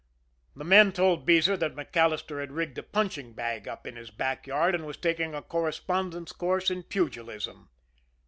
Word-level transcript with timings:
The 0.55 0.63
men 0.63 0.93
told 0.93 1.27
Beezer 1.27 1.55
that 1.57 1.75
MacAllister 1.75 2.39
had 2.39 2.53
rigged 2.53 2.79
a 2.79 2.81
punching 2.81 3.33
bag 3.33 3.67
up 3.67 3.85
in 3.85 3.97
his 3.97 4.09
back 4.09 4.47
yard, 4.47 4.73
and 4.73 4.87
was 4.87 4.97
taking 4.97 5.35
a 5.35 5.43
correspondence 5.43 6.31
course 6.31 6.71
in 6.71 6.81
pugilism. 6.81 7.69